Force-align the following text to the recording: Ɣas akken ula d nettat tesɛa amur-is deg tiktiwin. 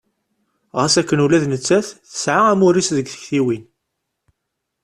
Ɣas 0.77 0.95
akken 1.01 1.23
ula 1.25 1.43
d 1.43 1.45
nettat 1.47 1.87
tesɛa 2.11 2.41
amur-is 2.51 2.89
deg 2.97 3.07
tiktiwin. 3.09 3.63